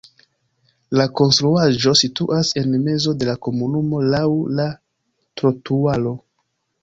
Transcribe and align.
La 0.99 1.03
konstruaĵo 1.19 1.91
situas 1.99 2.49
en 2.61 2.73
mezo 2.87 3.13
de 3.23 3.29
la 3.29 3.35
komunumo 3.47 4.01
laŭ 4.15 4.23
la 4.61 4.67
trotuaro. 5.43 6.15